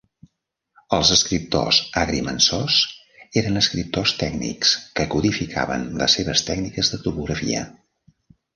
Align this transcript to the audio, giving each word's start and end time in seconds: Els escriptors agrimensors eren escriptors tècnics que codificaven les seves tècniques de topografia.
Els 0.95 1.09
escriptors 1.15 1.81
agrimensors 2.03 2.79
eren 3.43 3.61
escriptors 3.63 4.15
tècnics 4.23 4.73
que 5.01 5.07
codificaven 5.15 5.87
les 6.03 6.19
seves 6.21 6.45
tècniques 6.51 6.93
de 6.95 7.03
topografia. 7.09 7.65